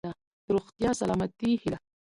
[0.03, 1.83] د روغتیا ،سلامتۍ هيله.💡